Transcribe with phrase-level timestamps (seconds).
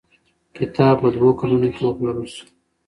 [0.55, 2.45] کتاب په دوو کلونو کې وپلورل شو.